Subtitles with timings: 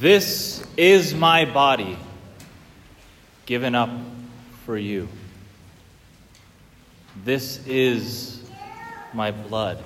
[0.00, 1.98] This is my body
[3.44, 3.90] given up
[4.64, 5.10] for you.
[7.22, 8.42] This is
[9.12, 9.84] my blood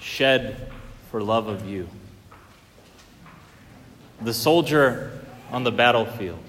[0.00, 0.68] shed
[1.12, 1.88] for love of you.
[4.20, 5.12] The soldier
[5.52, 6.42] on the battlefield,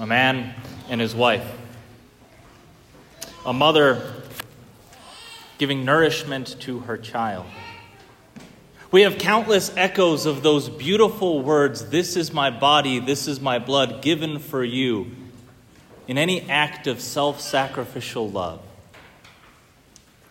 [0.00, 0.52] a man
[0.88, 1.48] and his wife,
[3.44, 4.14] a mother
[5.58, 7.46] giving nourishment to her child.
[8.96, 13.58] We have countless echoes of those beautiful words This is my body, this is my
[13.58, 15.10] blood, given for you,
[16.08, 18.62] in any act of self sacrificial love.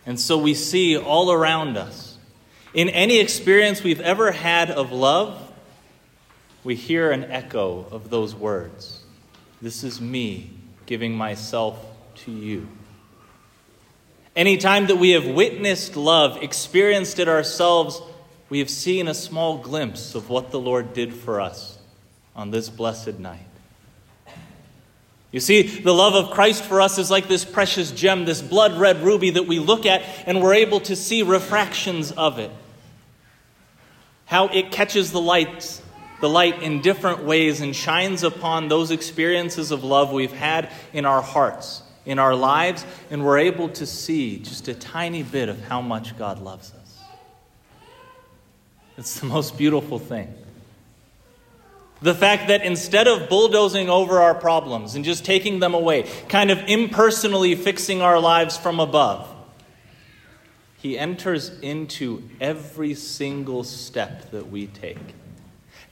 [0.08, 2.18] And so we see all around us,
[2.74, 5.40] in any experience we've ever had of love,
[6.64, 9.04] we hear an echo of those words
[9.62, 10.50] This is me
[10.88, 11.86] giving myself
[12.24, 12.68] to you.
[14.36, 18.02] Anytime that we have witnessed love, experienced it ourselves,
[18.50, 21.78] we have seen a small glimpse of what the Lord did for us
[22.36, 23.40] on this blessed night.
[25.32, 28.80] You see, the love of Christ for us is like this precious gem, this blood
[28.80, 32.52] red ruby that we look at and we're able to see refractions of it.
[34.28, 35.82] How it catches the light,
[36.22, 41.06] the light in different ways and shines upon those experiences of love we've had in
[41.06, 45.60] our hearts, in our lives, and we're able to see just a tiny bit of
[45.66, 46.85] how much God loves us.
[48.98, 50.34] It's the most beautiful thing.
[52.02, 56.52] The fact that instead of bulldozing over our problems and just taking them away, kind
[56.52, 59.28] of impersonally fixing our lives from above,
[60.78, 65.16] He enters into every single step that we take.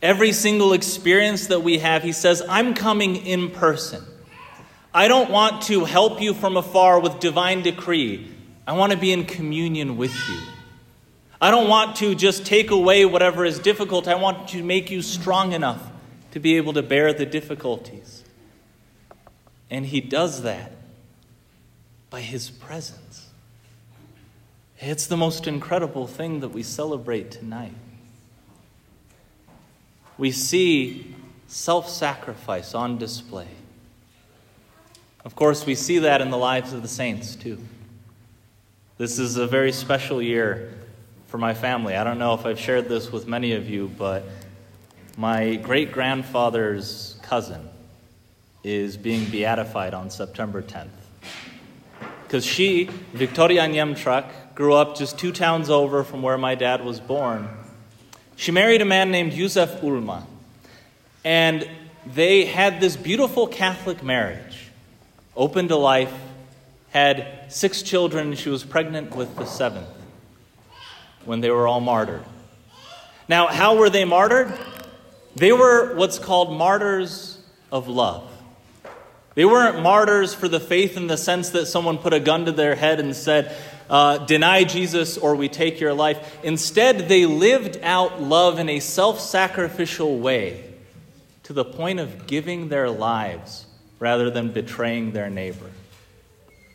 [0.02, 4.04] Every single experience that we have, He says, I'm coming in person.
[4.94, 8.30] I don't want to help you from afar with divine decree.
[8.68, 10.40] I want to be in communion with you.
[11.44, 14.08] I don't want to just take away whatever is difficult.
[14.08, 15.92] I want to make you strong enough
[16.32, 18.24] to be able to bear the difficulties.
[19.70, 20.72] And He does that
[22.10, 23.28] by His presence.
[24.80, 27.76] It's the most incredible thing that we celebrate tonight.
[30.18, 31.14] We see
[31.48, 33.50] self sacrifice on display.
[35.26, 37.60] Of course, we see that in the lives of the saints, too.
[38.98, 40.74] This is a very special year
[41.34, 41.96] for my family.
[41.96, 44.24] I don't know if I've shared this with many of you, but
[45.18, 47.70] my great grandfather's cousin
[48.64, 50.90] is being beatified on September 10th.
[52.22, 57.00] Because she, Victoria Niemczak, grew up just two towns over from where my dad was
[57.00, 57.50] born.
[58.36, 60.28] She married a man named Józef Ulma.
[61.24, 61.68] And
[62.06, 64.70] they had this beautiful Catholic marriage,
[65.36, 66.14] open to life,
[66.92, 69.90] had six children, she was pregnant with the seventh
[71.26, 72.24] when they were all martyred.
[73.28, 74.54] Now, how were they martyred?
[75.36, 77.40] They were what's called martyrs
[77.72, 78.30] of love.
[79.36, 82.52] They weren't martyrs for the faith in the sense that someone put a gun to
[82.52, 83.56] their head and said,
[83.90, 86.38] uh, Deny Jesus or we take your life.
[86.44, 90.64] Instead, they lived out love in a self sacrificial way
[91.44, 93.66] to the point of giving their lives
[94.00, 95.70] rather than betraying their neighbor.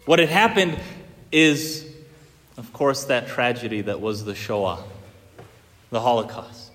[0.04, 0.78] What had happened
[1.30, 1.86] is,
[2.58, 4.84] of course, that tragedy that was the Shoah,
[5.90, 6.68] the Holocaust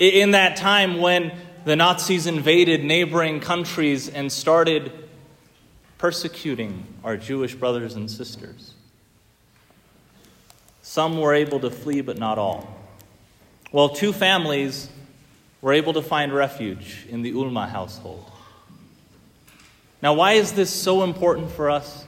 [0.00, 1.30] in that time when
[1.66, 4.90] the Nazis invaded neighboring countries and started
[5.98, 8.72] persecuting our Jewish brothers and sisters.
[10.80, 12.78] Some were able to flee, but not all.
[13.70, 14.88] Well, two families
[15.60, 18.24] were able to find refuge in the Ulma household.
[20.02, 22.06] Now, why is this so important for us?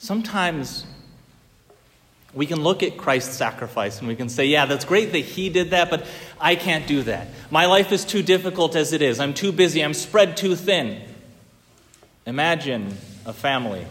[0.00, 0.86] Sometimes
[2.32, 5.50] we can look at Christ's sacrifice and we can say, yeah, that's great that he
[5.50, 6.06] did that, but
[6.40, 7.28] I can't do that.
[7.50, 9.20] My life is too difficult as it is.
[9.20, 9.84] I'm too busy.
[9.84, 11.02] I'm spread too thin.
[12.24, 12.96] Imagine
[13.26, 13.84] a family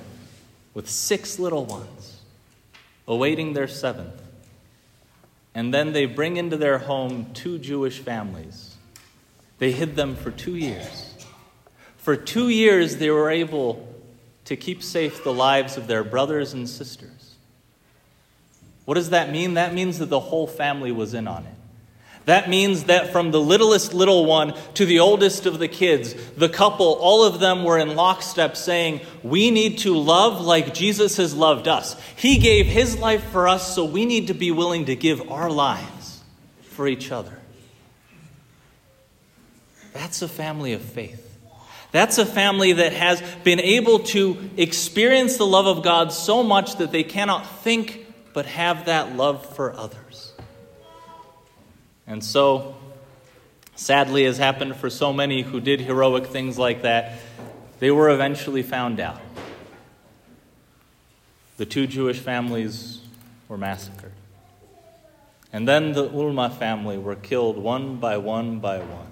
[0.73, 2.21] with six little ones
[3.07, 4.19] awaiting their seventh.
[5.53, 8.75] And then they bring into their home two Jewish families.
[9.59, 11.13] They hid them for two years.
[11.97, 13.88] For two years, they were able
[14.49, 17.35] to keep safe the lives of their brothers and sisters.
[18.85, 19.53] What does that mean?
[19.53, 21.53] That means that the whole family was in on it.
[22.25, 26.49] That means that from the littlest little one to the oldest of the kids, the
[26.49, 31.35] couple, all of them were in lockstep saying, We need to love like Jesus has
[31.35, 31.95] loved us.
[32.15, 35.51] He gave his life for us, so we need to be willing to give our
[35.51, 36.23] lives
[36.61, 37.37] for each other.
[39.93, 41.28] That's a family of faith.
[41.91, 46.77] That's a family that has been able to experience the love of God so much
[46.77, 50.33] that they cannot think but have that love for others.
[52.05, 52.75] And so,
[53.75, 57.13] sadly, as happened for so many who did heroic things like that,
[57.79, 59.21] they were eventually found out.
[61.57, 63.01] The two Jewish families
[63.47, 64.13] were massacred.
[65.51, 69.11] And then the Ulma family were killed one by one by one.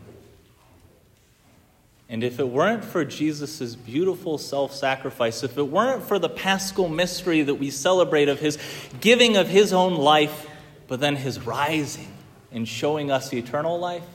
[2.09, 6.87] And if it weren't for Jesus' beautiful self sacrifice, if it weren't for the paschal
[6.87, 8.57] mystery that we celebrate of his
[9.01, 10.47] giving of his own life,
[10.87, 12.11] but then his rising
[12.51, 14.05] and showing us eternal life,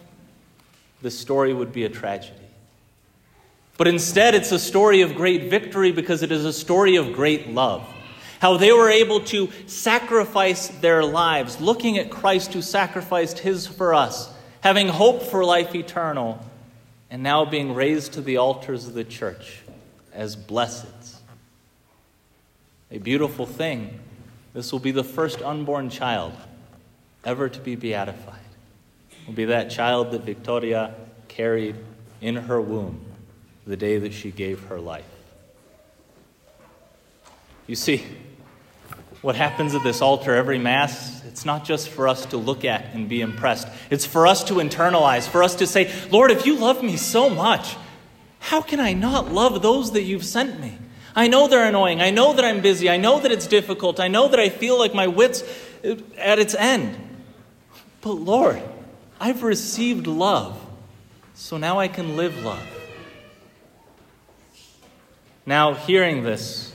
[1.02, 2.38] the story would be a tragedy.
[3.76, 7.48] But instead, it's a story of great victory because it is a story of great
[7.48, 7.86] love.
[8.40, 13.92] How they were able to sacrifice their lives, looking at Christ who sacrificed his for
[13.92, 16.44] us, having hope for life eternal
[17.12, 19.60] and now being raised to the altars of the church
[20.14, 20.86] as blessed.
[22.90, 24.00] A beautiful thing.
[24.54, 26.32] This will be the first unborn child
[27.22, 28.40] ever to be beatified.
[29.10, 30.94] It will be that child that Victoria
[31.28, 31.76] carried
[32.22, 33.04] in her womb
[33.66, 35.04] the day that she gave her life.
[37.66, 38.06] You see,
[39.22, 42.94] what happens at this altar every Mass, it's not just for us to look at
[42.94, 43.68] and be impressed.
[43.88, 47.30] It's for us to internalize, for us to say, Lord, if you love me so
[47.30, 47.76] much,
[48.40, 50.76] how can I not love those that you've sent me?
[51.14, 52.00] I know they're annoying.
[52.00, 52.90] I know that I'm busy.
[52.90, 54.00] I know that it's difficult.
[54.00, 55.42] I know that I feel like my wit's
[55.84, 56.96] uh, at its end.
[58.00, 58.62] But Lord,
[59.20, 60.58] I've received love,
[61.34, 62.66] so now I can live love.
[65.46, 66.72] Now, hearing this,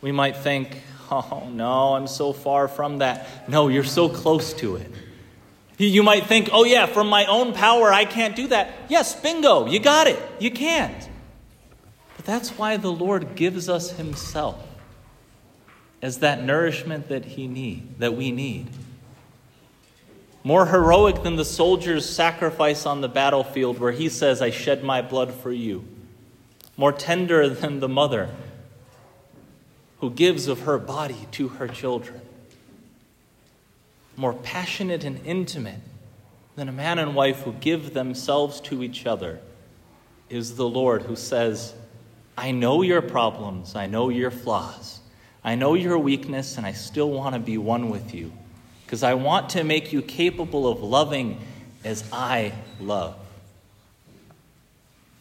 [0.00, 0.82] we might think,
[1.12, 3.48] Oh, no, I'm so far from that.
[3.48, 4.90] No, you're so close to it.
[5.78, 8.72] You might think, oh, yeah, from my own power, I can't do that.
[8.88, 10.20] Yes, bingo, you got it.
[10.40, 11.08] You can't.
[12.16, 14.62] But that's why the Lord gives us Himself
[16.02, 18.66] as that nourishment that He need, that we need.
[20.42, 25.02] More heroic than the soldier's sacrifice on the battlefield, where he says, I shed my
[25.02, 25.84] blood for you.
[26.76, 28.30] More tender than the mother
[30.00, 32.20] who gives of her body to her children.
[34.16, 35.80] More passionate and intimate
[36.56, 39.40] than a man and wife who give themselves to each other
[40.28, 41.74] is the Lord who says,
[42.36, 45.00] I know your problems, I know your flaws,
[45.42, 48.32] I know your weakness, and I still want to be one with you
[48.84, 51.40] because I want to make you capable of loving
[51.84, 53.16] as I love.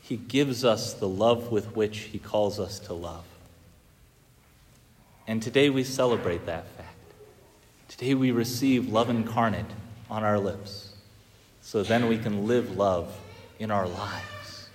[0.01, 3.25] He gives us the love with which He calls us to love.
[5.27, 6.95] And today we celebrate that fact.
[7.89, 9.65] Today we receive love incarnate
[10.09, 10.93] on our lips.
[11.61, 13.13] So then we can live love
[13.59, 14.69] in our lives.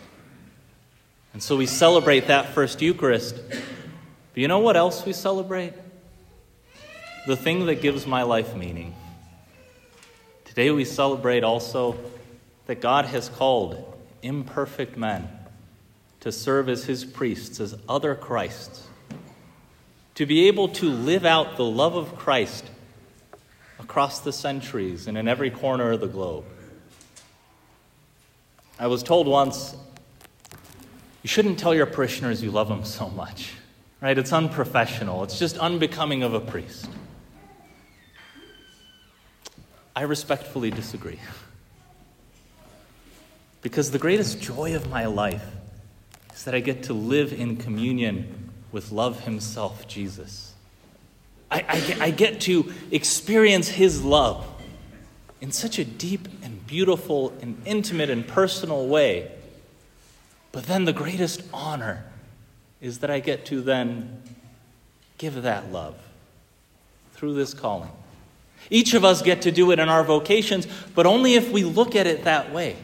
[1.32, 3.36] And so we celebrate that first Eucharist.
[3.48, 3.58] But
[4.34, 5.72] you know what else we celebrate?
[7.26, 8.94] The thing that gives my life meaning.
[10.44, 11.96] Today we celebrate also
[12.66, 15.30] that God has called imperfect men
[16.20, 18.86] to serve as his priests, as other Christs
[20.14, 22.64] to be able to live out the love of Christ
[23.78, 26.44] across the centuries and in every corner of the globe.
[28.78, 29.74] I was told once,
[31.22, 33.52] you shouldn't tell your parishioners you love them so much,
[34.00, 34.16] right?
[34.16, 36.88] It's unprofessional, it's just unbecoming of a priest.
[39.94, 41.20] I respectfully disagree.
[43.60, 45.44] Because the greatest joy of my life
[46.34, 48.41] is that I get to live in communion
[48.72, 50.54] with love himself, Jesus.
[51.50, 54.46] I, I, I, get to experience his love
[55.42, 59.30] in such a deep and beautiful and intimate and personal way.
[60.50, 62.04] But then the greatest honor
[62.80, 64.22] is that I get to then
[65.18, 65.94] give that love
[67.12, 67.90] through this calling.
[68.70, 71.94] Each of us get to do it in our vocations, but only if we look
[71.94, 72.76] at it that way.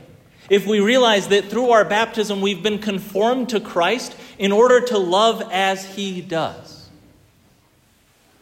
[0.51, 4.99] If we realize that through our baptism we've been conformed to Christ in order to
[4.99, 6.89] love as he does.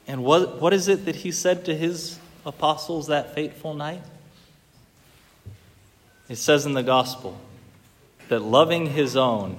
[0.07, 4.03] And what, what is it that he said to his apostles that fateful night?
[6.29, 7.39] It says in the gospel
[8.29, 9.57] that loving his own,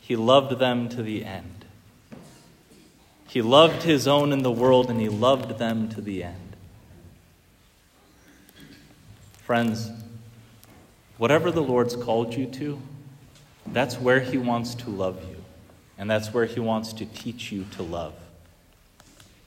[0.00, 1.64] he loved them to the end.
[3.28, 6.56] He loved his own in the world and he loved them to the end.
[9.44, 9.90] Friends,
[11.22, 12.80] Whatever the Lord's called you to,
[13.68, 15.41] that's where He wants to love you,
[16.02, 18.12] and that's where He wants to teach you to love.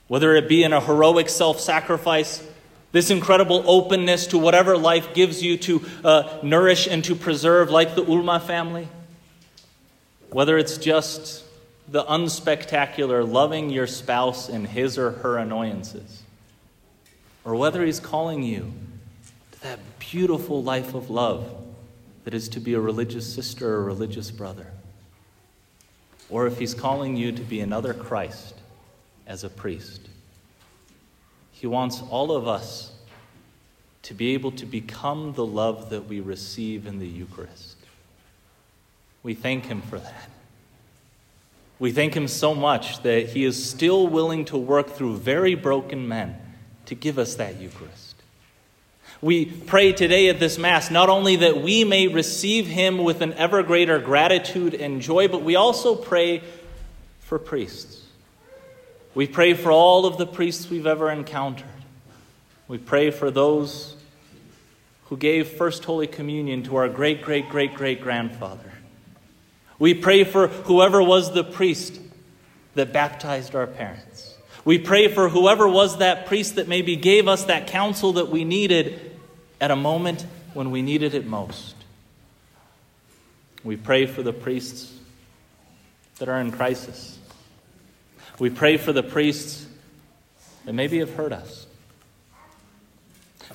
[0.08, 2.42] Whether it be in a heroic self sacrifice,
[2.92, 7.94] this incredible openness to whatever life gives you to uh, nourish and to preserve, like
[7.94, 8.88] the Ulma family,
[10.30, 11.44] whether it's just
[11.88, 16.22] the unspectacular loving your spouse in his or her annoyances,
[17.44, 18.72] or whether He's calling you
[19.52, 21.66] to that beautiful life of love
[22.24, 24.68] that is to be a religious sister or a religious brother,
[26.30, 28.54] or if He's calling you to be another Christ
[29.26, 30.08] as a priest.
[31.52, 32.92] He wants all of us
[34.02, 37.76] to be able to become the love that we receive in the Eucharist.
[39.22, 40.30] We thank Him for that.
[41.78, 46.06] We thank Him so much that He is still willing to work through very broken
[46.06, 46.36] men
[46.86, 48.05] to give us that Eucharist.
[49.22, 53.32] We pray today at this Mass not only that we may receive Him with an
[53.34, 56.42] ever greater gratitude and joy, but we also pray
[57.20, 58.02] for priests.
[59.14, 61.66] We pray for all of the priests we've ever encountered.
[62.68, 63.96] We pray for those
[65.06, 68.72] who gave First Holy Communion to our great, great, great, great grandfather.
[69.78, 72.00] We pray for whoever was the priest
[72.74, 74.35] that baptized our parents.
[74.66, 78.42] We pray for whoever was that priest that maybe gave us that counsel that we
[78.42, 79.16] needed
[79.60, 81.76] at a moment when we needed it most.
[83.62, 84.92] We pray for the priests
[86.18, 87.16] that are in crisis.
[88.40, 89.68] We pray for the priests
[90.64, 91.68] that maybe have hurt us.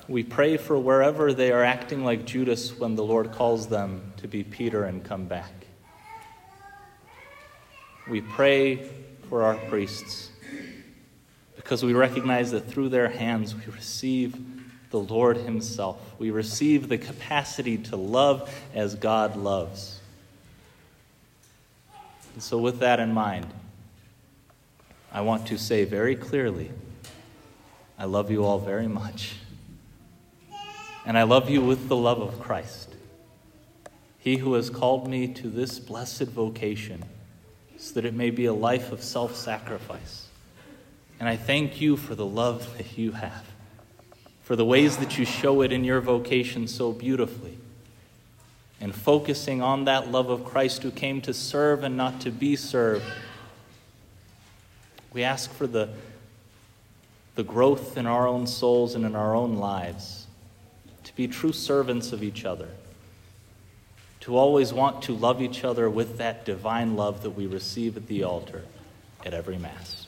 [0.08, 4.28] We pray for wherever they are acting like Judas when the Lord calls them to
[4.28, 5.52] be Peter and come back.
[8.08, 8.88] We pray
[9.28, 10.30] for our priests
[11.62, 14.36] because we recognize that through their hands we receive
[14.90, 15.98] the Lord Himself.
[16.18, 20.00] We receive the capacity to love as God loves.
[22.34, 23.46] And so, with that in mind,
[25.12, 26.70] I want to say very clearly
[27.98, 29.36] I love you all very much.
[31.04, 32.94] And I love you with the love of Christ.
[34.18, 37.04] He who has called me to this blessed vocation
[37.76, 40.28] so that it may be a life of self sacrifice.
[41.22, 43.44] And I thank you for the love that you have,
[44.42, 47.58] for the ways that you show it in your vocation so beautifully.
[48.80, 52.56] And focusing on that love of Christ who came to serve and not to be
[52.56, 53.04] served.
[55.12, 55.90] We ask for the,
[57.36, 60.26] the growth in our own souls and in our own lives
[61.04, 62.70] to be true servants of each other
[64.22, 68.08] to always want to love each other with that divine love that we receive at
[68.08, 68.64] the altar
[69.24, 70.01] at every Mass.